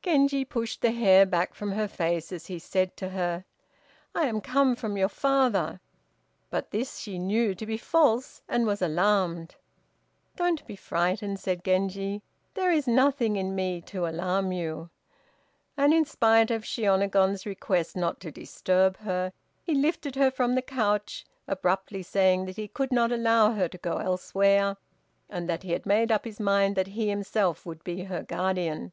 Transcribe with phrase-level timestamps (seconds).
[0.00, 3.44] Genji pushed the hair back from her face, as he said to her,
[4.14, 5.80] "I am come from your father;"
[6.50, 9.56] but this she knew to be false, and was alarmed.
[10.36, 12.22] "Don't be frightened," said Genji;
[12.54, 14.88] "there is nothing in me to alarm you."
[15.76, 19.32] And in spite of Shiônagon's request not to disturb her,
[19.64, 23.78] he lifted her from the couch, abruptly saying that he could not allow her to
[23.78, 24.76] go elsewhere,
[25.28, 28.92] and that he had made up his mind that he himself would be her guardian.